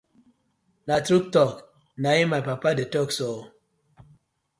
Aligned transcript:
Na 0.87 0.95
true 1.05 1.25
talk 1.35 1.55
na 2.01 2.09
im 2.21 2.29
my 2.31 2.41
father 2.47 2.75
de 2.79 2.85
talk 2.93 3.09
so. 3.19 3.29